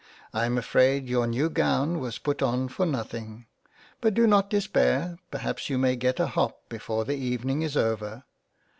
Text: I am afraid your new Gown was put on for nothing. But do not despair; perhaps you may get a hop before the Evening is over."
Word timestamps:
I 0.33 0.47
am 0.47 0.57
afraid 0.57 1.07
your 1.07 1.27
new 1.27 1.47
Gown 1.47 1.99
was 1.99 2.17
put 2.17 2.41
on 2.41 2.69
for 2.69 2.87
nothing. 2.87 3.45
But 4.01 4.15
do 4.15 4.25
not 4.25 4.49
despair; 4.49 5.19
perhaps 5.29 5.69
you 5.69 5.77
may 5.77 5.95
get 5.95 6.19
a 6.19 6.25
hop 6.25 6.67
before 6.69 7.05
the 7.05 7.17
Evening 7.17 7.61
is 7.61 7.77
over." 7.77 8.23